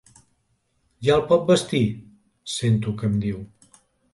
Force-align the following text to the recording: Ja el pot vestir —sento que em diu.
Ja 1.07 1.17
el 1.17 1.21
pot 1.33 1.45
vestir 1.51 1.83
—sento 2.55 2.95
que 3.03 3.11
em 3.13 3.21
diu. 3.27 3.45